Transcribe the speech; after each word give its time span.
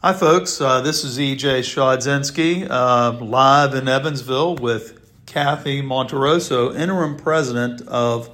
Hi, 0.00 0.12
folks. 0.12 0.60
Uh, 0.60 0.80
this 0.80 1.02
is 1.02 1.18
EJ 1.18 1.58
Schodzinski, 1.64 2.70
uh, 2.70 3.18
live 3.20 3.74
in 3.74 3.88
Evansville 3.88 4.54
with 4.54 5.10
Cathy 5.26 5.82
Monteroso, 5.82 6.72
interim 6.72 7.16
president 7.16 7.82
of 7.88 8.30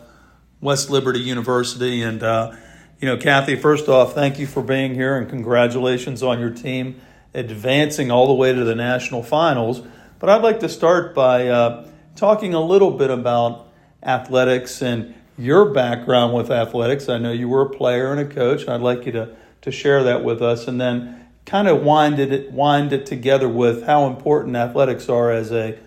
West 0.61 0.91
Liberty 0.91 1.21
University. 1.21 2.03
And, 2.03 2.23
uh, 2.23 2.55
you 3.01 3.09
know, 3.09 3.17
Cathy, 3.17 3.57
first 3.57 3.89
off, 3.89 4.13
thank 4.13 4.39
you 4.39 4.47
for 4.47 4.63
being 4.63 4.93
here 4.93 5.17
and 5.17 5.27
congratulations 5.27 6.23
on 6.23 6.39
your 6.39 6.51
team 6.51 7.01
advancing 7.33 8.11
all 8.11 8.27
the 8.27 8.35
way 8.35 8.53
to 8.53 8.63
the 8.63 8.75
national 8.75 9.23
finals. 9.23 9.81
But 10.19 10.29
I'd 10.29 10.43
like 10.43 10.61
to 10.61 10.69
start 10.69 11.15
by 11.15 11.49
uh, 11.49 11.89
talking 12.15 12.53
a 12.53 12.61
little 12.61 12.91
bit 12.91 13.09
about 13.09 13.69
athletics 14.03 14.83
and 14.83 15.15
your 15.39 15.71
background 15.73 16.35
with 16.35 16.51
athletics. 16.51 17.09
I 17.09 17.17
know 17.17 17.33
you 17.33 17.49
were 17.49 17.63
a 17.63 17.71
player 17.71 18.13
and 18.13 18.21
a 18.21 18.27
coach, 18.27 18.65
and 18.65 18.71
I'd 18.71 18.83
like 18.83 19.07
you 19.07 19.13
to, 19.13 19.35
to 19.63 19.71
share 19.71 20.03
that 20.03 20.23
with 20.23 20.43
us. 20.43 20.69
And 20.69 20.79
then 20.79 21.24
kind 21.47 21.69
of 21.69 21.83
wind 21.83 22.19
it, 22.19 22.53
wind 22.53 22.93
it 22.93 23.07
together 23.07 23.49
with 23.49 23.85
how 23.85 24.07
important 24.07 24.57
athletics 24.57 25.09
are 25.09 25.31
as 25.31 25.53
a 25.53 25.79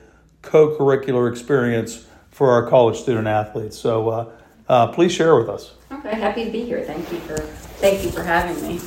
co 0.41 0.77
curricular 0.77 1.29
experience 1.29 2.05
for 2.29 2.51
our 2.51 2.69
college 2.69 2.97
student 2.97 3.27
athletes. 3.27 3.77
So 3.77 4.09
uh, 4.09 4.31
uh, 4.69 4.87
please 4.87 5.11
share 5.11 5.35
with 5.35 5.49
us. 5.49 5.73
Okay, 5.91 6.15
happy 6.15 6.45
to 6.45 6.51
be 6.51 6.63
here. 6.63 6.83
Thank 6.83 7.11
you 7.11 7.19
for 7.19 7.37
thank 7.37 8.03
you 8.03 8.11
for 8.11 8.23
having 8.23 8.61
me. 8.61 8.79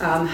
Um, 0.00 0.30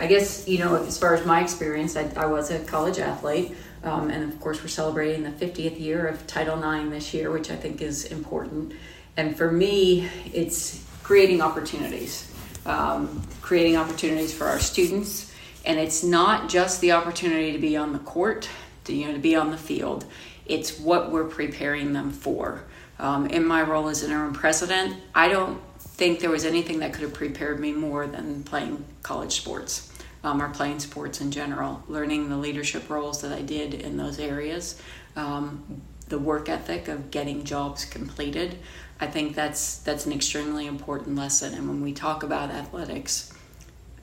I 0.00 0.06
guess 0.06 0.46
you 0.48 0.58
know 0.58 0.76
as 0.76 0.98
far 0.98 1.14
as 1.14 1.26
my 1.26 1.42
experience, 1.42 1.96
I, 1.96 2.10
I 2.16 2.26
was 2.26 2.50
a 2.50 2.60
college 2.64 2.98
athlete, 2.98 3.54
um, 3.82 4.10
and 4.10 4.32
of 4.32 4.40
course 4.40 4.62
we're 4.62 4.68
celebrating 4.68 5.22
the 5.22 5.30
50th 5.30 5.80
year 5.80 6.06
of 6.06 6.26
Title 6.26 6.58
IX 6.58 6.90
this 6.90 7.14
year, 7.14 7.30
which 7.30 7.50
I 7.50 7.56
think 7.56 7.80
is 7.82 8.04
important. 8.06 8.74
And 9.16 9.36
for 9.36 9.50
me, 9.50 10.08
it's 10.32 10.84
creating 11.02 11.40
opportunities, 11.40 12.32
um, 12.66 13.22
creating 13.40 13.76
opportunities 13.76 14.34
for 14.34 14.46
our 14.46 14.58
students, 14.58 15.33
and 15.64 15.78
it's 15.78 16.02
not 16.02 16.48
just 16.48 16.80
the 16.80 16.92
opportunity 16.92 17.52
to 17.52 17.58
be 17.58 17.76
on 17.76 17.92
the 17.92 17.98
court, 18.00 18.48
to, 18.84 18.94
you 18.94 19.06
know, 19.06 19.12
to 19.12 19.18
be 19.18 19.34
on 19.34 19.50
the 19.50 19.58
field. 19.58 20.04
It's 20.46 20.78
what 20.78 21.10
we're 21.10 21.24
preparing 21.24 21.92
them 21.92 22.10
for. 22.10 22.64
Um, 22.98 23.26
in 23.26 23.44
my 23.44 23.62
role 23.62 23.88
as 23.88 24.02
interim 24.02 24.34
president, 24.34 24.96
I 25.14 25.28
don't 25.28 25.60
think 25.78 26.20
there 26.20 26.30
was 26.30 26.44
anything 26.44 26.80
that 26.80 26.92
could 26.92 27.02
have 27.02 27.14
prepared 27.14 27.58
me 27.58 27.72
more 27.72 28.06
than 28.06 28.42
playing 28.44 28.84
college 29.02 29.32
sports 29.32 29.90
um, 30.22 30.40
or 30.40 30.48
playing 30.48 30.80
sports 30.80 31.20
in 31.20 31.30
general, 31.30 31.82
learning 31.88 32.28
the 32.28 32.36
leadership 32.36 32.88
roles 32.88 33.20
that 33.22 33.32
I 33.32 33.42
did 33.42 33.74
in 33.74 33.96
those 33.96 34.18
areas, 34.18 34.80
um, 35.16 35.82
the 36.08 36.18
work 36.18 36.48
ethic 36.48 36.88
of 36.88 37.10
getting 37.10 37.44
jobs 37.44 37.84
completed. 37.84 38.58
I 39.00 39.06
think 39.06 39.34
that's 39.34 39.78
that's 39.78 40.06
an 40.06 40.12
extremely 40.12 40.66
important 40.66 41.16
lesson. 41.16 41.54
And 41.54 41.68
when 41.68 41.80
we 41.80 41.92
talk 41.92 42.22
about 42.22 42.50
athletics, 42.50 43.32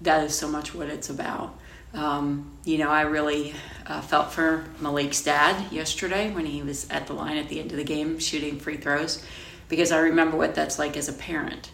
that 0.01 0.23
is 0.23 0.35
so 0.37 0.47
much 0.47 0.75
what 0.75 0.89
it's 0.89 1.09
about. 1.09 1.57
Um, 1.93 2.51
you 2.63 2.77
know, 2.77 2.89
I 2.89 3.01
really 3.01 3.53
uh, 3.85 4.01
felt 4.01 4.31
for 4.31 4.65
Malik's 4.79 5.21
dad 5.21 5.71
yesterday 5.71 6.31
when 6.31 6.45
he 6.45 6.61
was 6.61 6.89
at 6.89 7.07
the 7.07 7.13
line 7.13 7.37
at 7.37 7.49
the 7.49 7.59
end 7.59 7.71
of 7.71 7.77
the 7.77 7.83
game 7.83 8.19
shooting 8.19 8.59
free 8.59 8.77
throws 8.77 9.23
because 9.67 9.91
I 9.91 9.99
remember 9.99 10.37
what 10.37 10.55
that's 10.55 10.79
like 10.79 10.95
as 10.95 11.09
a 11.09 11.13
parent. 11.13 11.71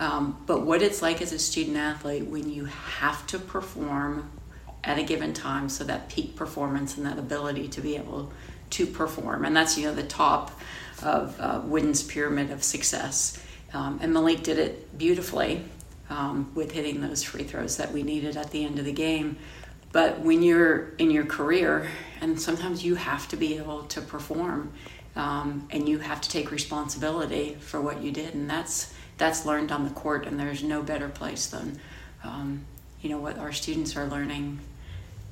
Um, 0.00 0.42
but 0.46 0.62
what 0.62 0.82
it's 0.82 1.02
like 1.02 1.20
as 1.20 1.32
a 1.32 1.38
student 1.38 1.76
athlete 1.76 2.26
when 2.26 2.50
you 2.50 2.64
have 2.64 3.26
to 3.28 3.38
perform 3.38 4.30
at 4.82 4.98
a 4.98 5.02
given 5.02 5.34
time, 5.34 5.68
so 5.68 5.84
that 5.84 6.08
peak 6.08 6.36
performance 6.36 6.96
and 6.96 7.04
that 7.04 7.18
ability 7.18 7.68
to 7.68 7.82
be 7.82 7.96
able 7.96 8.32
to 8.70 8.86
perform. 8.86 9.44
And 9.44 9.54
that's, 9.54 9.76
you 9.76 9.84
know, 9.84 9.94
the 9.94 10.02
top 10.02 10.58
of 11.02 11.38
uh, 11.38 11.60
Wooden's 11.64 12.02
pyramid 12.02 12.50
of 12.50 12.62
success. 12.62 13.42
Um, 13.74 13.98
and 14.02 14.12
Malik 14.14 14.42
did 14.42 14.58
it 14.58 14.96
beautifully 14.96 15.64
um, 16.10 16.50
with 16.54 16.72
hitting 16.72 17.00
those 17.00 17.22
free 17.22 17.44
throws 17.44 17.76
that 17.78 17.92
we 17.92 18.02
needed 18.02 18.36
at 18.36 18.50
the 18.50 18.64
end 18.64 18.78
of 18.78 18.84
the 18.84 18.92
game. 18.92 19.36
But 19.92 20.20
when 20.20 20.42
you're 20.42 20.90
in 20.98 21.10
your 21.10 21.24
career, 21.24 21.88
and 22.20 22.40
sometimes 22.40 22.84
you 22.84 22.96
have 22.96 23.28
to 23.28 23.36
be 23.36 23.56
able 23.56 23.84
to 23.84 24.00
perform, 24.00 24.72
um, 25.16 25.66
and 25.70 25.88
you 25.88 25.98
have 25.98 26.20
to 26.20 26.28
take 26.28 26.50
responsibility 26.50 27.56
for 27.60 27.80
what 27.80 28.02
you 28.02 28.12
did, 28.12 28.34
and 28.34 28.48
that's 28.48 28.92
that's 29.18 29.44
learned 29.44 29.72
on 29.72 29.84
the 29.84 29.90
court. 29.90 30.26
And 30.26 30.38
there's 30.38 30.62
no 30.62 30.82
better 30.82 31.08
place 31.08 31.46
than 31.46 31.80
um, 32.22 32.64
you 33.00 33.10
know 33.10 33.18
what 33.18 33.38
our 33.38 33.52
students 33.52 33.96
are 33.96 34.06
learning 34.06 34.60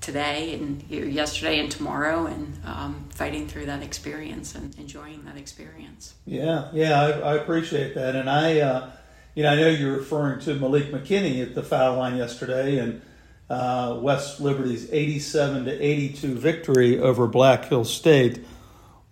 today 0.01 0.55
and 0.55 0.83
yesterday 0.91 1.61
and 1.61 1.71
tomorrow, 1.71 2.27
and 2.27 2.59
um, 2.65 3.09
fighting 3.11 3.47
through 3.47 3.67
that 3.67 3.83
experience 3.85 4.57
and 4.57 4.77
enjoying 4.77 5.25
that 5.25 5.37
experience. 5.37 6.15
Yeah, 6.27 6.69
yeah, 6.73 7.01
I, 7.01 7.11
I 7.11 7.35
appreciate 7.37 7.95
that, 7.95 8.17
and 8.17 8.29
I. 8.29 8.61
Uh, 8.61 8.91
you 9.39 9.45
know, 9.45 9.51
I 9.51 9.55
know 9.55 9.69
you're 9.69 9.99
referring 9.99 10.41
to 10.41 10.55
Malik 10.57 10.91
McKinney 10.91 11.41
at 11.41 11.55
the 11.55 11.63
foul 11.63 11.99
line 11.99 12.17
yesterday, 12.17 12.79
and 12.79 13.01
uh, 13.49 13.97
West 14.01 14.41
Liberty's 14.41 14.93
87 14.93 15.67
to 15.67 15.81
82 15.81 16.35
victory 16.35 16.99
over 16.99 17.29
Black 17.29 17.67
Hill 17.67 17.85
State. 17.85 18.45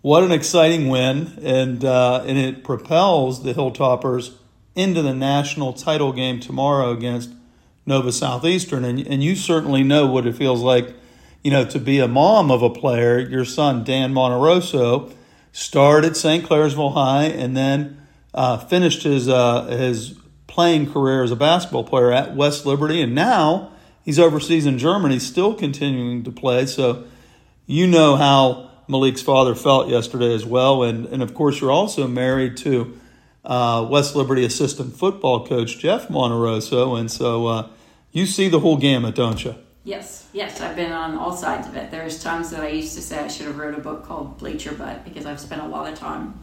What 0.01 0.25
an 0.25 0.33
exciting 0.33 0.89
win, 0.89 1.39
and 1.41 1.85
uh, 1.85 2.25
and 2.27 2.37
it 2.37 2.65
propels 2.65 3.43
the 3.43 3.53
Hilltoppers 3.53 4.33
into 4.75 5.01
the 5.01 5.13
national 5.13 5.71
title 5.71 6.11
game 6.11 6.41
tomorrow 6.41 6.91
against 6.91 7.29
Nova 7.85 8.11
Southeastern. 8.11 8.83
And 8.83 8.99
and 9.07 9.23
you 9.23 9.33
certainly 9.33 9.81
know 9.81 10.07
what 10.07 10.27
it 10.27 10.35
feels 10.35 10.61
like, 10.61 10.93
you 11.41 11.51
know, 11.51 11.63
to 11.63 11.79
be 11.79 11.99
a 11.99 12.07
mom 12.09 12.51
of 12.51 12.61
a 12.61 12.69
player. 12.69 13.17
Your 13.17 13.45
son 13.45 13.85
Dan 13.85 14.13
Monteroso 14.13 15.09
started 15.53 16.17
St. 16.17 16.43
Clairsville 16.43 16.95
High 16.95 17.27
and 17.27 17.55
then 17.55 18.06
uh, 18.37 18.57
finished 18.57 19.03
his 19.03 19.27
uh, 19.27 19.65
his 19.65 20.17
playing 20.47 20.91
career 20.91 21.23
as 21.23 21.31
a 21.31 21.35
basketball 21.35 21.83
player 21.83 22.11
at 22.13 22.35
West 22.35 22.65
Liberty, 22.65 23.01
and 23.01 23.13
now 23.13 23.73
He's 24.07 24.19
overseas 24.19 24.65
in 24.65 24.77
Germany, 24.77 25.19
still 25.19 25.53
continuing 25.53 26.23
to 26.23 26.31
play. 26.31 26.65
So 26.65 27.03
you 27.65 27.87
know 27.87 28.15
how 28.15 28.71
Malik's 28.87 29.21
father 29.21 29.53
felt 29.53 29.89
yesterday 29.89 30.33
as 30.33 30.45
well. 30.45 30.83
And, 30.83 31.07
and 31.07 31.21
of 31.21 31.33
course, 31.33 31.59
you're 31.59 31.71
also 31.71 32.07
married 32.07 32.55
to 32.59 32.97
uh, 33.43 33.85
West 33.91 34.15
Liberty 34.15 34.45
assistant 34.45 34.95
football 34.95 35.45
coach 35.45 35.77
Jeff 35.77 36.07
Monteroso. 36.07 36.97
And 36.97 37.11
so 37.11 37.47
uh, 37.47 37.67
you 38.13 38.25
see 38.25 38.47
the 38.47 38.61
whole 38.61 38.77
gamut, 38.77 39.15
don't 39.15 39.43
you? 39.43 39.55
Yes, 39.83 40.29
yes, 40.31 40.61
I've 40.61 40.77
been 40.77 40.93
on 40.93 41.17
all 41.17 41.35
sides 41.35 41.67
of 41.67 41.75
it. 41.75 41.91
There's 41.91 42.23
times 42.23 42.49
that 42.51 42.61
I 42.61 42.69
used 42.69 42.95
to 42.95 43.01
say 43.01 43.19
I 43.19 43.27
should 43.27 43.47
have 43.47 43.57
wrote 43.57 43.77
a 43.77 43.81
book 43.81 44.05
called 44.05 44.37
Bleacher 44.37 44.73
Butt 44.73 45.03
because 45.03 45.25
I've 45.25 45.41
spent 45.41 45.61
a 45.61 45.67
lot 45.67 45.91
of 45.91 45.99
time 45.99 46.39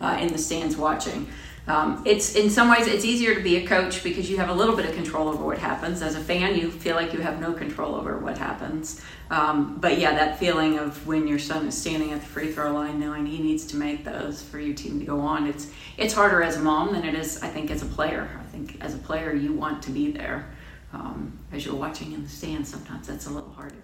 uh, 0.00 0.18
in 0.20 0.28
the 0.28 0.38
stands 0.38 0.76
watching. 0.76 1.28
Um, 1.68 2.02
it's 2.06 2.34
in 2.34 2.48
some 2.48 2.70
ways 2.70 2.86
it's 2.86 3.04
easier 3.04 3.34
to 3.34 3.42
be 3.42 3.56
a 3.56 3.66
coach 3.66 4.02
because 4.02 4.30
you 4.30 4.38
have 4.38 4.48
a 4.48 4.54
little 4.54 4.74
bit 4.74 4.86
of 4.86 4.94
control 4.94 5.28
over 5.28 5.44
what 5.44 5.58
happens. 5.58 6.00
As 6.00 6.14
a 6.14 6.20
fan, 6.20 6.56
you 6.56 6.70
feel 6.70 6.96
like 6.96 7.12
you 7.12 7.20
have 7.20 7.40
no 7.40 7.52
control 7.52 7.94
over 7.94 8.16
what 8.16 8.38
happens. 8.38 9.02
Um, 9.30 9.76
but 9.78 9.98
yeah, 9.98 10.12
that 10.14 10.38
feeling 10.38 10.78
of 10.78 11.06
when 11.06 11.28
your 11.28 11.38
son 11.38 11.66
is 11.66 11.76
standing 11.76 12.12
at 12.12 12.20
the 12.20 12.26
free 12.26 12.50
throw 12.50 12.72
line, 12.72 12.98
knowing 12.98 13.26
he 13.26 13.38
needs 13.38 13.66
to 13.66 13.76
make 13.76 14.02
those 14.02 14.42
for 14.42 14.58
your 14.58 14.74
team 14.74 14.98
to 14.98 15.04
go 15.04 15.20
on, 15.20 15.46
it's 15.46 15.70
it's 15.98 16.14
harder 16.14 16.42
as 16.42 16.56
a 16.56 16.60
mom 16.60 16.94
than 16.94 17.04
it 17.04 17.14
is, 17.14 17.42
I 17.42 17.48
think, 17.48 17.70
as 17.70 17.82
a 17.82 17.86
player. 17.86 18.30
I 18.40 18.44
think 18.44 18.82
as 18.82 18.94
a 18.94 18.98
player, 18.98 19.34
you 19.34 19.52
want 19.52 19.82
to 19.82 19.90
be 19.90 20.10
there. 20.10 20.48
Um, 20.94 21.38
as 21.52 21.66
you're 21.66 21.74
watching 21.74 22.12
in 22.12 22.22
the 22.22 22.30
stands, 22.30 22.70
sometimes 22.70 23.08
that's 23.08 23.26
a 23.26 23.30
little 23.30 23.50
harder. 23.50 23.74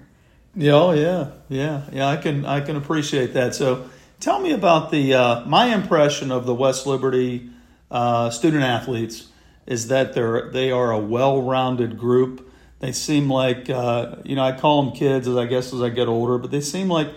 Yeah, 0.57 0.73
oh, 0.73 0.93
yeah, 0.93 1.33
yeah, 1.49 1.83
yeah. 1.93 2.09
I 2.09 2.17
can 2.17 2.47
I 2.47 2.61
can 2.61 2.77
appreciate 2.77 3.35
that. 3.35 3.55
So, 3.55 3.91
tell 4.25 4.41
me 4.41 4.53
about 4.53 4.91
the 4.91 5.13
uh, 5.13 5.45
my 5.45 5.67
impression 5.67 6.33
of 6.33 6.47
the 6.47 6.55
West 6.55 6.87
Liberty 6.87 7.51
uh, 7.91 8.31
student 8.31 8.65
athletes 8.65 9.29
is 9.67 9.89
that 9.89 10.15
they're 10.15 10.51
they 10.51 10.71
are 10.71 10.91
a 10.91 10.99
well-rounded 10.99 11.99
group. 11.99 12.51
They 12.79 12.93
seem 12.93 13.29
like 13.29 13.69
uh, 13.69 14.17
you 14.25 14.35
know 14.35 14.43
I 14.43 14.53
call 14.53 14.83
them 14.83 14.93
kids 14.95 15.29
as 15.29 15.37
I 15.37 15.45
guess 15.45 15.75
as 15.75 15.83
I 15.83 15.91
get 15.91 16.09
older, 16.09 16.39
but 16.39 16.51
they 16.51 16.63
seem 16.63 16.89
like 16.89 17.09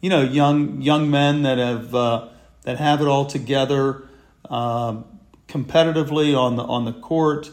you 0.00 0.10
know 0.10 0.22
young 0.22 0.82
young 0.82 1.08
men 1.08 1.42
that 1.42 1.58
have 1.58 1.94
uh, 1.94 2.28
that 2.62 2.78
have 2.78 3.00
it 3.00 3.06
all 3.06 3.26
together 3.26 4.02
um, 4.50 5.04
competitively 5.46 6.36
on 6.36 6.56
the 6.56 6.64
on 6.64 6.84
the 6.84 6.92
court. 6.92 7.52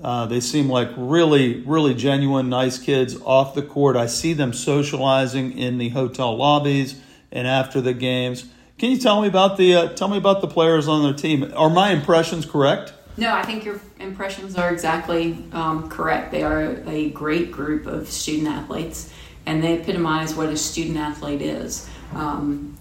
Uh, 0.00 0.26
they 0.26 0.38
seem 0.38 0.68
like 0.68 0.90
really 0.96 1.60
really 1.62 1.92
genuine 1.92 2.48
nice 2.48 2.78
kids 2.78 3.20
off 3.22 3.56
the 3.56 3.62
court. 3.62 3.96
I 3.96 4.06
see 4.06 4.32
them 4.32 4.52
socializing 4.52 5.58
in 5.58 5.78
the 5.78 5.88
hotel 5.88 6.36
lobbies 6.36 7.02
and 7.32 7.46
after 7.46 7.80
the 7.80 7.94
games. 7.94 8.46
Can 8.78 8.90
you 8.90 8.98
tell 8.98 9.20
me 9.20 9.28
about 9.28 9.56
the 9.56 9.74
uh, 9.74 9.88
tell 9.94 10.08
me 10.08 10.18
about 10.18 10.40
the 10.40 10.46
players 10.46 10.86
on 10.86 11.02
their 11.02 11.12
team? 11.12 11.52
Are 11.56 11.70
my 11.70 11.90
impressions 11.90 12.46
correct? 12.46 12.92
No, 13.16 13.34
I 13.34 13.42
think 13.42 13.64
your 13.64 13.80
impressions 13.98 14.56
are 14.56 14.72
exactly 14.72 15.44
um, 15.52 15.90
correct. 15.90 16.30
They 16.30 16.44
are 16.44 16.80
a 16.86 17.10
great 17.10 17.50
group 17.50 17.86
of 17.86 18.08
student 18.08 18.46
athletes, 18.46 19.12
and 19.44 19.62
they 19.62 19.80
epitomize 19.80 20.36
what 20.36 20.48
a 20.50 20.56
student 20.56 20.98
athlete 20.98 21.42
is. 21.42 21.90
Um, 22.14 22.78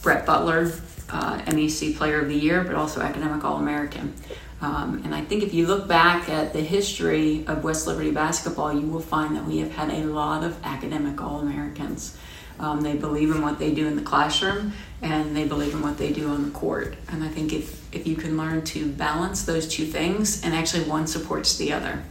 Brett 0.00 0.24
Butler, 0.24 0.72
uh, 1.10 1.38
MEC 1.46 1.96
Player 1.96 2.22
of 2.22 2.28
the 2.28 2.34
Year, 2.34 2.64
but 2.64 2.74
also 2.74 3.02
Academic 3.02 3.44
All 3.44 3.56
American. 3.56 4.14
Um, 4.60 5.02
and 5.04 5.14
I 5.14 5.20
think 5.20 5.42
if 5.42 5.54
you 5.54 5.66
look 5.66 5.86
back 5.86 6.28
at 6.28 6.52
the 6.52 6.60
history 6.60 7.46
of 7.46 7.62
West 7.62 7.86
Liberty 7.86 8.10
basketball, 8.10 8.72
you 8.72 8.86
will 8.86 9.00
find 9.00 9.36
that 9.36 9.44
we 9.44 9.58
have 9.58 9.72
had 9.72 9.90
a 9.90 10.04
lot 10.04 10.42
of 10.44 10.58
academic 10.64 11.20
All 11.20 11.40
Americans. 11.40 12.16
Um, 12.58 12.80
they 12.80 12.94
believe 12.94 13.30
in 13.34 13.42
what 13.42 13.58
they 13.58 13.72
do 13.72 13.86
in 13.86 13.96
the 13.96 14.02
classroom 14.02 14.72
and 15.00 15.36
they 15.36 15.46
believe 15.46 15.74
in 15.74 15.82
what 15.82 15.96
they 15.96 16.12
do 16.12 16.28
on 16.28 16.44
the 16.44 16.50
court. 16.50 16.96
And 17.08 17.22
I 17.22 17.28
think 17.28 17.52
if, 17.52 17.94
if 17.94 18.06
you 18.06 18.16
can 18.16 18.36
learn 18.36 18.64
to 18.66 18.90
balance 18.90 19.44
those 19.44 19.68
two 19.68 19.86
things 19.86 20.42
and 20.42 20.54
actually 20.54 20.84
one 20.84 21.06
supports 21.06 21.56
the 21.56 21.72
other, 21.72 22.02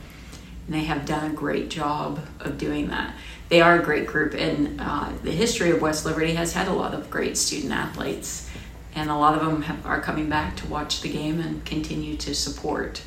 and 0.67 0.75
they 0.75 0.83
have 0.83 1.05
done 1.05 1.31
a 1.31 1.33
great 1.33 1.69
job 1.69 2.19
of 2.39 2.57
doing 2.57 2.87
that. 2.89 3.13
They 3.49 3.61
are 3.61 3.79
a 3.79 3.83
great 3.83 4.07
group, 4.07 4.33
and 4.33 4.79
uh, 4.79 5.09
the 5.23 5.31
history 5.31 5.71
of 5.71 5.81
West 5.81 6.05
Liberty 6.05 6.33
has 6.33 6.51
had 6.53 6.67
a 6.67 6.73
lot 6.73 6.93
of 6.93 7.09
great 7.09 7.37
student 7.37 7.71
athletes, 7.71 8.49
and 8.93 9.09
a 9.09 9.15
lot 9.15 9.37
of 9.37 9.45
them 9.45 9.61
have, 9.61 9.85
are 9.85 10.01
coming 10.01 10.27
back 10.27 10.57
to 10.57 10.67
watch 10.67 11.01
the 11.01 11.09
game 11.09 11.39
and 11.39 11.63
continue 11.63 12.17
to 12.17 12.35
support 12.35 13.01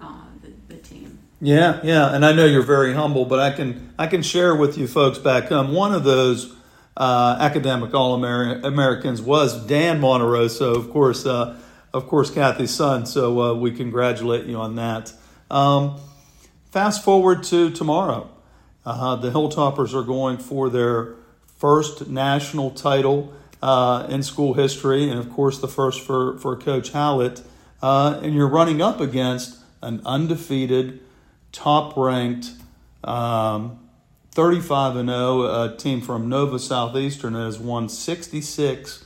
uh, 0.00 0.22
the, 0.42 0.52
the 0.72 0.80
team. 0.80 1.18
Yeah, 1.40 1.80
yeah, 1.84 2.12
and 2.12 2.26
I 2.26 2.32
know 2.32 2.46
you're 2.46 2.62
very 2.62 2.94
humble, 2.94 3.24
but 3.24 3.38
I 3.38 3.52
can 3.52 3.94
I 3.96 4.08
can 4.08 4.22
share 4.22 4.56
with 4.56 4.76
you 4.76 4.88
folks 4.88 5.18
back 5.18 5.44
home. 5.44 5.72
One 5.72 5.94
of 5.94 6.02
those 6.02 6.52
uh, 6.96 7.36
academic 7.38 7.94
All 7.94 8.14
Americans 8.14 9.22
was 9.22 9.64
Dan 9.66 10.00
Monteroso, 10.00 10.74
of 10.74 10.90
course, 10.90 11.26
uh, 11.26 11.56
of 11.94 12.08
course, 12.08 12.30
Cathy's 12.30 12.74
son. 12.74 13.06
So 13.06 13.40
uh, 13.40 13.54
we 13.54 13.70
congratulate 13.70 14.46
you 14.46 14.56
on 14.56 14.74
that. 14.76 15.12
Um, 15.48 16.00
fast 16.72 17.04
forward 17.04 17.44
to 17.44 17.70
tomorrow. 17.70 18.28
Uh, 18.84 19.14
the 19.14 19.30
Hilltoppers 19.30 19.94
are 19.94 20.02
going 20.02 20.38
for 20.38 20.68
their 20.68 21.14
first 21.56 22.08
national 22.08 22.72
title 22.72 23.32
uh, 23.62 24.08
in 24.10 24.24
school 24.24 24.54
history, 24.54 25.08
and 25.08 25.20
of 25.20 25.30
course, 25.32 25.60
the 25.60 25.68
first 25.68 26.04
for 26.04 26.36
for 26.38 26.56
Coach 26.56 26.90
Howlett. 26.90 27.42
Uh, 27.80 28.18
and 28.24 28.34
you're 28.34 28.48
running 28.48 28.82
up 28.82 29.00
against 29.00 29.60
an 29.82 30.02
undefeated 30.04 30.98
top 31.52 31.96
ranked 31.96 32.52
um, 33.04 33.78
35 34.32 34.96
and 34.96 35.08
0, 35.08 35.42
a 35.42 35.76
team 35.76 36.00
from 36.00 36.28
Nova 36.28 36.58
Southeastern 36.58 37.34
has 37.34 37.58
won 37.58 37.88
66 37.88 39.04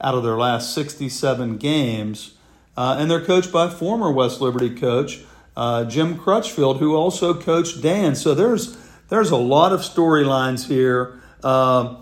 out 0.00 0.14
of 0.14 0.22
their 0.22 0.36
last 0.36 0.74
67 0.74 1.56
games. 1.58 2.34
Uh, 2.76 2.96
and 2.98 3.10
they're 3.10 3.24
coached 3.24 3.52
by 3.52 3.68
former 3.68 4.10
West 4.10 4.40
Liberty 4.40 4.74
coach 4.74 5.20
uh, 5.56 5.84
Jim 5.84 6.18
Crutchfield, 6.18 6.78
who 6.78 6.94
also 6.94 7.34
coached 7.34 7.82
Dan. 7.82 8.14
So 8.14 8.34
there's 8.34 8.76
there's 9.08 9.30
a 9.30 9.36
lot 9.36 9.72
of 9.72 9.80
storylines 9.80 10.66
here. 10.66 11.20
Uh, 11.42 11.96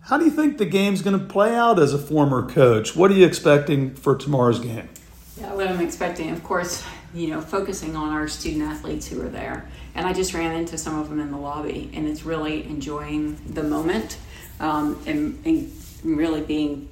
how 0.00 0.18
do 0.18 0.24
you 0.24 0.30
think 0.30 0.58
the 0.58 0.66
game's 0.66 1.02
going 1.02 1.18
to 1.18 1.24
play 1.24 1.54
out 1.54 1.78
as 1.78 1.94
a 1.94 1.98
former 1.98 2.48
coach? 2.48 2.96
What 2.96 3.10
are 3.10 3.14
you 3.14 3.26
expecting 3.26 3.94
for 3.94 4.16
tomorrow's 4.16 4.58
game? 4.58 4.88
Yeah, 5.40 5.54
what 5.54 5.68
I'm 5.68 5.80
expecting, 5.80 6.30
of 6.30 6.42
course, 6.42 6.82
you 7.12 7.28
know, 7.28 7.40
focusing 7.40 7.96
on 7.96 8.10
our 8.10 8.28
student 8.28 8.62
athletes 8.62 9.06
who 9.08 9.20
are 9.22 9.28
there. 9.28 9.68
And 9.94 10.06
I 10.06 10.12
just 10.12 10.34
ran 10.34 10.54
into 10.54 10.78
some 10.78 10.98
of 10.98 11.08
them 11.08 11.20
in 11.20 11.30
the 11.30 11.38
lobby, 11.38 11.90
and 11.92 12.06
it's 12.06 12.24
really 12.24 12.64
enjoying 12.64 13.36
the 13.54 13.62
moment 13.62 14.18
um, 14.60 15.00
and, 15.06 15.40
and 15.44 15.72
really 16.04 16.40
being 16.40 16.88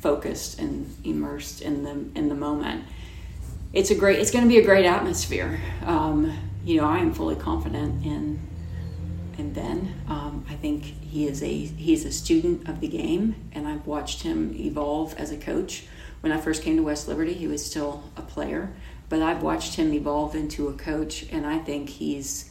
focused 0.00 0.58
and 0.58 0.94
immersed 1.04 1.60
in 1.62 1.82
the 1.82 2.18
in 2.18 2.28
the 2.28 2.34
moment. 2.34 2.84
It's 3.72 3.90
a 3.90 3.94
great. 3.94 4.18
It's 4.18 4.30
going 4.30 4.44
to 4.44 4.48
be 4.48 4.58
a 4.58 4.64
great 4.64 4.86
atmosphere. 4.86 5.60
Um, 5.84 6.36
you 6.64 6.80
know, 6.80 6.86
I 6.86 6.98
am 6.98 7.12
fully 7.12 7.36
confident 7.36 8.04
in 8.04 8.40
in 9.38 9.52
Ben. 9.52 9.94
Um, 10.08 10.44
I 10.48 10.54
think 10.54 10.84
he 10.84 11.26
is 11.26 11.42
a 11.42 11.52
he's 11.52 12.04
a 12.04 12.12
student 12.12 12.68
of 12.68 12.80
the 12.80 12.88
game, 12.88 13.34
and 13.52 13.66
I've 13.66 13.86
watched 13.86 14.22
him 14.22 14.54
evolve 14.56 15.14
as 15.14 15.32
a 15.32 15.36
coach. 15.36 15.84
When 16.20 16.32
I 16.32 16.38
first 16.38 16.62
came 16.62 16.76
to 16.76 16.82
West 16.82 17.08
Liberty, 17.08 17.32
he 17.32 17.46
was 17.46 17.64
still 17.64 18.04
a 18.16 18.22
player 18.22 18.70
but 19.10 19.20
I've 19.20 19.42
watched 19.42 19.74
him 19.74 19.92
evolve 19.92 20.34
into 20.34 20.68
a 20.68 20.72
coach, 20.72 21.26
and 21.30 21.46
I 21.46 21.58
think 21.58 21.90
he's 21.90 22.50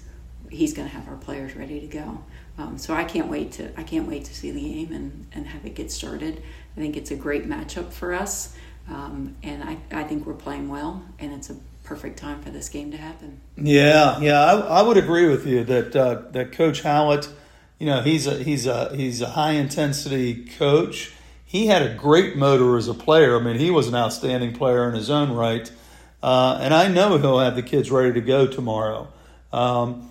he's 0.52 0.74
going 0.74 0.88
to 0.88 0.94
have 0.96 1.08
our 1.08 1.16
players 1.16 1.56
ready 1.56 1.80
to 1.80 1.88
go. 1.88 2.24
Um, 2.58 2.78
so 2.78 2.94
I 2.94 3.06
can't 3.06 3.30
wait 3.30 3.54
to 3.54 3.72
I 3.80 3.84
can't 3.84 4.08
wait 4.08 4.26
to 4.26 4.36
see 4.36 4.52
the 4.52 4.62
game 4.62 4.92
and, 4.92 5.28
and 5.32 5.48
have 5.48 5.66
it 5.66 5.74
get 5.74 5.90
started. 5.92 6.44
I 6.76 6.80
think 6.80 6.98
it's 6.98 7.10
a 7.10 7.16
great 7.16 7.48
matchup 7.48 7.92
for 7.92 8.14
us, 8.14 8.56
um, 8.88 9.36
and 9.42 9.64
I, 9.64 9.78
I 9.92 10.04
think 10.04 10.28
we're 10.28 10.34
playing 10.34 10.70
well, 10.70 11.04
and 11.18 11.34
it's 11.34 11.50
a 11.50 11.56
perfect 11.84 12.20
time 12.20 12.42
for 12.42 12.50
this 12.52 12.70
game 12.70 12.92
to 12.92 12.98
happen. 12.98 13.40
Yeah, 13.58 14.20
yeah, 14.20 14.42
I, 14.42 14.80
I 14.80 14.82
would 14.82 14.98
agree 14.98 15.28
with 15.30 15.48
you 15.48 15.64
that 15.64 15.96
uh, 15.96 16.24
that 16.32 16.52
Coach 16.52 16.82
Howlett, 16.82 17.30
you 17.80 17.86
know, 17.86 18.02
he's 18.02 18.28
a 18.28 18.44
he's 18.44 18.68
a 18.68 18.96
he's 18.96 19.22
a 19.22 19.30
high 19.30 19.54
intensity 19.54 20.46
coach. 20.46 21.14
He 21.46 21.68
had 21.68 21.82
a 21.82 21.96
great 21.96 22.36
motor 22.36 22.78
as 22.78 22.90
a 22.90 22.94
player. 22.94 23.40
I 23.40 23.44
mean, 23.44 23.58
he 23.58 23.72
was 23.72 23.88
an 23.88 23.96
outstanding 23.96 24.54
player 24.54 24.88
in 24.88 24.94
his 24.94 25.10
own 25.10 25.32
right. 25.32 25.72
Uh, 26.22 26.60
and 26.62 26.74
I 26.74 26.88
know 26.88 27.18
he'll 27.18 27.40
have 27.40 27.56
the 27.56 27.64
kids 27.64 27.92
ready 27.92 28.14
to 28.14 28.22
go 28.22 28.46
tomorrow. 28.48 29.08
Um, 29.54 30.10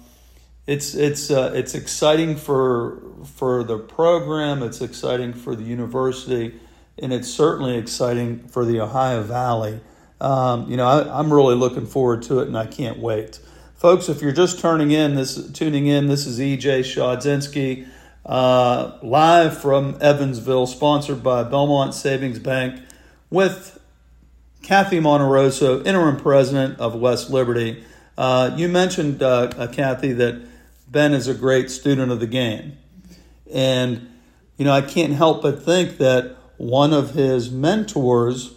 it's 0.67 0.95
it's 0.95 1.31
uh, 1.31 1.53
it's 1.55 1.75
exciting 1.75 2.37
for 2.37 3.03
for 3.25 3.65
the 3.65 3.79
program. 3.79 4.63
It's 4.63 4.81
exciting 4.81 5.33
for 5.33 5.57
the 5.57 5.63
university, 5.63 6.61
and 6.99 7.13
it's 7.13 7.29
certainly 7.29 7.79
exciting 7.79 8.49
for 8.49 8.65
the 8.65 8.81
Ohio 8.81 9.23
Valley. 9.23 9.81
Um, 10.21 10.71
you 10.71 10.77
know, 10.77 10.87
I, 10.87 11.21
am 11.21 11.33
really 11.33 11.55
looking 11.55 11.87
forward 11.87 12.23
to 12.25 12.41
it, 12.41 12.49
and 12.49 12.59
I 12.59 12.67
can't 12.67 12.99
wait, 12.99 13.41
folks. 13.77 14.09
If 14.09 14.21
you're 14.21 14.33
just 14.33 14.61
turning 14.61 14.91
in, 14.91 15.15
this 15.15 15.51
tuning 15.53 15.87
in, 15.87 16.09
this 16.09 16.27
is 16.27 16.39
EJ 16.39 16.81
Schodzinski, 16.81 17.87
uh, 18.27 18.99
live 19.03 19.59
from 19.59 19.97
Evansville, 20.01 20.67
sponsored 20.67 21.23
by 21.23 21.45
Belmont 21.45 21.95
Savings 21.95 22.41
Bank, 22.41 22.83
with 23.31 23.78
Cathy 24.63 25.01
Monteroso, 25.01 25.87
interim 25.87 26.17
president 26.17 26.79
of 26.81 26.95
West 26.95 27.31
Liberty. 27.31 27.85
Uh, 28.17 28.55
you 28.57 28.69
mentioned, 28.69 29.23
uh, 29.23 29.51
uh, 29.57 29.67
Cathy, 29.69 30.13
that 30.13 30.43
Ben 30.89 31.15
is 31.15 31.29
a 31.29 31.35
great 31.35 31.71
student 31.71 32.11
of 32.11 32.21
the 32.21 32.27
game. 32.27 32.77
And, 33.53 34.11
you 34.57 34.65
know, 34.65 34.73
I 34.73 34.83
can't 34.83 35.13
help 35.13 35.43
but 35.43 35.63
think 35.63 35.99
that 35.99 36.37
one 36.57 36.93
of 36.93 37.11
his 37.15 37.51
mentors 37.51 38.53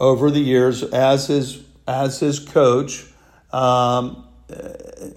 over 0.00 0.30
the 0.30 0.40
years 0.40 0.82
as 0.82 1.28
his, 1.28 1.62
as 1.86 2.20
his 2.20 2.38
coach, 2.38 3.06
um, 3.52 4.26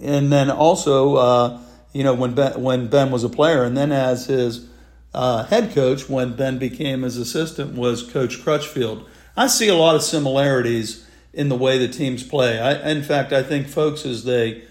and 0.00 0.32
then 0.32 0.50
also, 0.50 1.16
uh, 1.16 1.60
you 1.92 2.04
know, 2.04 2.14
when 2.14 2.34
ben, 2.34 2.62
when 2.62 2.88
ben 2.88 3.10
was 3.10 3.24
a 3.24 3.28
player, 3.28 3.64
and 3.64 3.76
then 3.76 3.90
as 3.92 4.26
his 4.26 4.68
uh, 5.16 5.44
head 5.44 5.74
coach 5.74 6.08
when 6.10 6.34
Ben 6.34 6.58
became 6.58 7.02
his 7.02 7.16
assistant 7.16 7.72
was 7.74 8.02
Coach 8.02 8.42
Crutchfield. 8.42 9.08
I 9.36 9.48
see 9.48 9.68
a 9.68 9.74
lot 9.74 9.94
of 9.94 10.02
similarities 10.02 11.06
in 11.34 11.50
the 11.50 11.56
way 11.56 11.76
the 11.76 11.88
teams 11.88 12.22
play. 12.22 12.58
I, 12.58 12.90
in 12.90 13.02
fact, 13.02 13.32
I 13.32 13.42
think 13.42 13.68
folks, 13.68 14.06
as 14.06 14.24
they 14.24 14.62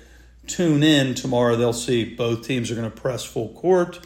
tune 0.48 0.82
in 0.82 1.14
tomorrow, 1.14 1.56
they'll 1.56 1.74
see 1.74 2.04
both 2.04 2.48
teams 2.48 2.72
are 2.72 2.76
going 2.76 2.90
to 2.90 3.02
press 3.02 3.24
full 3.24 3.50
court. 3.50 4.00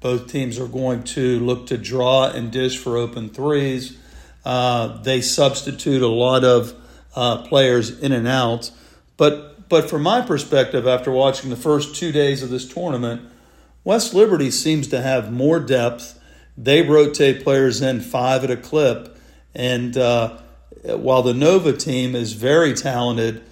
Both 0.00 0.28
teams 0.28 0.58
are 0.60 0.68
going 0.68 1.02
to 1.04 1.40
look 1.40 1.66
to 1.68 1.78
draw 1.78 2.28
and 2.28 2.52
dish 2.52 2.78
for 2.78 2.96
open 2.96 3.28
threes. 3.28 3.98
Uh, 4.44 5.02
they 5.02 5.20
substitute 5.20 6.02
a 6.02 6.08
lot 6.08 6.44
of 6.44 6.74
uh, 7.16 7.38
players 7.48 7.98
in 7.98 8.12
and 8.12 8.28
out. 8.28 8.70
But, 9.16 9.68
but 9.68 9.90
from 9.90 10.02
my 10.02 10.20
perspective, 10.20 10.86
after 10.86 11.10
watching 11.10 11.50
the 11.50 11.56
first 11.56 11.96
two 11.96 12.12
days 12.12 12.42
of 12.42 12.50
this 12.50 12.72
tournament, 12.72 13.22
West 13.82 14.14
Liberty 14.14 14.50
seems 14.52 14.86
to 14.88 15.00
have 15.00 15.32
more 15.32 15.58
depth. 15.58 16.20
They 16.56 16.82
rotate 16.82 17.42
players 17.42 17.82
in 17.82 18.00
five 18.00 18.44
at 18.44 18.50
a 18.50 18.56
clip 18.56 19.13
and 19.54 19.96
uh, 19.96 20.38
while 20.84 21.22
the 21.22 21.34
Nova 21.34 21.72
team 21.72 22.14
is 22.14 22.32
very 22.32 22.74
talented, 22.74 23.42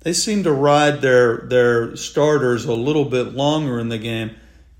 they 0.00 0.12
seem 0.12 0.42
to 0.44 0.52
ride 0.52 1.00
their 1.00 1.38
their 1.38 1.96
starters 1.96 2.64
a 2.64 2.74
little 2.74 3.04
bit 3.04 3.34
longer 3.34 3.78
in 3.78 3.88
the 3.88 3.98
game. 3.98 4.30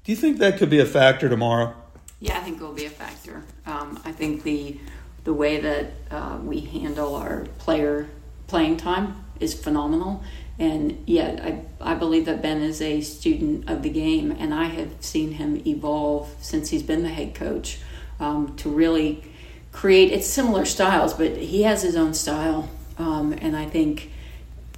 Do 0.05 0.13
you 0.13 0.17
think 0.17 0.39
that 0.39 0.59
could 0.59 0.71
be 0.71 0.79
a 0.79 0.87
factor 0.87 1.29
tomorrow? 1.29 1.75
Yeah, 2.21 2.39
I 2.39 2.41
think 2.41 2.61
it 2.61 2.65
will 2.65 2.73
be 2.73 2.87
a 2.87 2.91
factor. 2.91 3.45
Um, 3.67 4.01
I 4.05 4.13
think 4.13 4.43
the 4.43 4.79
the 5.25 5.35
way 5.35 5.61
that 5.61 5.93
uh, 6.11 6.39
we 6.43 6.61
handle 6.61 7.15
our 7.15 7.45
player 7.59 8.09
playing 8.47 8.79
time 8.79 9.25
is 9.41 9.55
phenomenal. 9.55 10.23
And 10.59 11.05
yet, 11.07 11.41
I, 11.41 11.63
I 11.81 11.95
believe 11.95 12.25
that 12.25 12.43
Ben 12.43 12.63
is 12.63 12.83
a 12.83 13.01
student 13.01 13.71
of 13.71 13.83
the 13.83 13.91
game, 13.91 14.33
and 14.33 14.53
I 14.53 14.65
have 14.65 14.91
seen 15.01 15.33
him 15.33 15.63
evolve 15.65 16.35
since 16.41 16.71
he's 16.71 16.83
been 16.83 17.05
the 17.05 17.11
head 17.11 17.35
coach 17.35 17.79
um, 18.19 18.57
to 18.57 18.69
really 18.69 19.23
create 19.73 20.13
it's 20.13 20.27
similar 20.27 20.65
styles, 20.65 21.15
but 21.15 21.37
he 21.37 21.63
has 21.63 21.83
his 21.83 21.97
own 21.97 22.15
style, 22.15 22.69
um, 22.99 23.33
and 23.33 23.57
I 23.57 23.67
think 23.67 24.11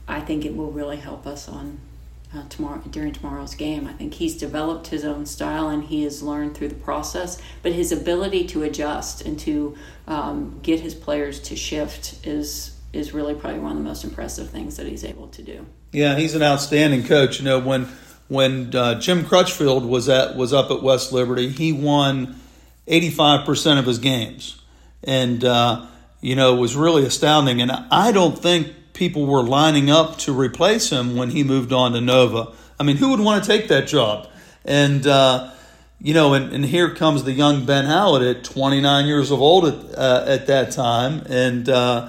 I 0.08 0.20
think 0.20 0.44
it 0.44 0.56
will 0.56 0.72
really 0.72 0.96
help 0.96 1.26
us 1.26 1.48
on 1.48 1.78
uh, 2.34 2.44
tomorrow 2.48 2.80
during 2.90 3.12
tomorrow's 3.12 3.54
game. 3.54 3.86
I 3.86 3.92
think 3.92 4.14
he's 4.14 4.36
developed 4.36 4.88
his 4.88 5.04
own 5.04 5.26
style 5.26 5.68
and 5.68 5.84
he 5.84 6.04
has 6.04 6.22
learned 6.22 6.56
through 6.56 6.68
the 6.68 6.74
process. 6.76 7.40
But 7.62 7.72
his 7.72 7.92
ability 7.92 8.46
to 8.48 8.62
adjust 8.62 9.22
and 9.22 9.38
to 9.40 9.76
um, 10.06 10.60
get 10.62 10.80
his 10.80 10.94
players 10.94 11.40
to 11.42 11.56
shift 11.56 12.26
is 12.26 12.76
is 12.92 13.14
really 13.14 13.34
probably 13.34 13.60
one 13.60 13.72
of 13.72 13.78
the 13.78 13.84
most 13.84 14.02
impressive 14.02 14.50
things 14.50 14.76
that 14.76 14.86
he's 14.86 15.04
able 15.04 15.28
to 15.28 15.42
do. 15.42 15.64
Yeah, 15.92 16.16
he's 16.16 16.34
an 16.34 16.42
outstanding 16.42 17.04
coach. 17.04 17.38
You 17.38 17.44
know 17.44 17.58
when 17.58 17.88
when 18.28 18.74
uh, 18.74 19.00
Jim 19.00 19.24
Crutchfield 19.24 19.84
was 19.84 20.08
at 20.08 20.36
was 20.36 20.52
up 20.52 20.70
at 20.70 20.82
West 20.82 21.12
Liberty, 21.12 21.48
he 21.48 21.72
won 21.72 22.36
eighty 22.86 23.10
five 23.10 23.46
percent 23.46 23.78
of 23.78 23.86
his 23.86 23.98
games 23.98 24.59
and 25.04 25.44
uh, 25.44 25.86
you 26.20 26.36
know 26.36 26.56
it 26.56 26.60
was 26.60 26.76
really 26.76 27.04
astounding. 27.04 27.60
And 27.60 27.70
I 27.70 28.12
don't 28.12 28.38
think 28.38 28.92
people 28.92 29.26
were 29.26 29.42
lining 29.42 29.90
up 29.90 30.18
to 30.18 30.32
replace 30.32 30.90
him 30.90 31.16
when 31.16 31.30
he 31.30 31.42
moved 31.42 31.72
on 31.72 31.92
to 31.92 32.00
Nova. 32.00 32.52
I 32.78 32.82
mean, 32.82 32.96
who 32.96 33.10
would 33.10 33.20
want 33.20 33.42
to 33.44 33.48
take 33.48 33.68
that 33.68 33.86
job? 33.86 34.28
And 34.64 35.06
uh, 35.06 35.52
you 36.00 36.14
know, 36.14 36.34
and, 36.34 36.52
and, 36.52 36.64
here 36.64 36.94
comes 36.94 37.24
the 37.24 37.32
young 37.32 37.66
Ben 37.66 37.84
Howlett 37.84 38.36
at 38.36 38.44
29 38.44 39.06
years 39.06 39.30
of 39.30 39.40
old 39.40 39.66
at, 39.66 39.98
uh, 39.98 40.24
at 40.26 40.46
that 40.46 40.70
time, 40.72 41.22
and 41.28 41.68
uh, 41.68 42.08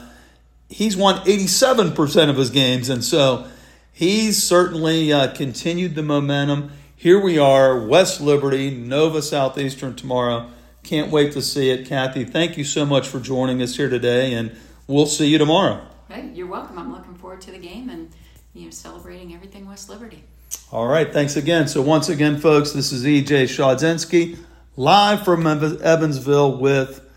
he's 0.69 0.95
won 0.95 1.17
87% 1.25 2.29
of 2.29 2.37
his 2.37 2.49
games, 2.49 2.87
and 2.87 3.03
so 3.03 3.47
he's 3.91 4.41
certainly 4.41 5.11
uh, 5.11 5.33
continued 5.33 5.95
the 5.95 6.03
momentum. 6.03 6.71
Here 6.95 7.19
we 7.19 7.37
are, 7.37 7.85
West 7.85 8.21
Liberty, 8.21 8.71
Nova 8.71 9.21
Southeastern 9.21 9.95
tomorrow. 9.95 10.49
Can't 10.83 11.11
wait 11.11 11.33
to 11.33 11.41
see 11.41 11.69
it. 11.69 11.85
Cathy, 11.87 12.25
thank 12.25 12.57
you 12.57 12.63
so 12.63 12.85
much 12.85 13.07
for 13.07 13.19
joining 13.19 13.61
us 13.61 13.75
here 13.75 13.89
today, 13.89 14.33
and 14.33 14.55
we'll 14.87 15.05
see 15.05 15.27
you 15.27 15.37
tomorrow. 15.37 15.85
Hey, 16.09 16.31
you're 16.33 16.47
welcome. 16.47 16.77
I'm 16.77 16.91
looking 16.91 17.15
forward 17.15 17.41
to 17.41 17.51
the 17.51 17.59
game 17.59 17.89
and 17.89 18.09
you 18.53 18.65
know 18.65 18.71
celebrating 18.71 19.33
everything 19.33 19.67
West 19.67 19.89
Liberty. 19.89 20.23
All 20.71 20.87
right, 20.87 21.11
thanks 21.11 21.35
again. 21.35 21.67
So 21.67 21.81
once 21.81 22.09
again, 22.09 22.39
folks, 22.39 22.71
this 22.71 22.91
is 22.91 23.05
EJ 23.05 23.43
Schodzinski 23.43 24.37
live 24.77 25.23
from 25.23 25.45
Evansville 25.45 26.57
with 26.57 27.07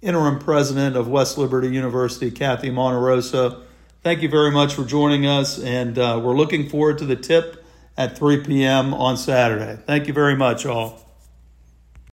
interim 0.00 0.38
president 0.38 0.96
of 0.96 1.08
West 1.08 1.38
Liberty 1.38 1.68
University, 1.68 2.30
Cathy 2.30 2.70
Monteroso. 2.70 3.62
Thank 4.02 4.22
you 4.22 4.28
very 4.28 4.50
much 4.50 4.74
for 4.74 4.84
joining 4.84 5.26
us, 5.26 5.58
and 5.58 5.98
uh, 5.98 6.20
we're 6.22 6.36
looking 6.36 6.68
forward 6.68 6.98
to 6.98 7.06
the 7.06 7.16
tip 7.16 7.64
at 7.96 8.16
3 8.18 8.44
p.m. 8.44 8.94
on 8.94 9.16
Saturday. 9.16 9.80
Thank 9.86 10.06
you 10.06 10.12
very 10.12 10.36
much, 10.36 10.66
all. 10.66 11.11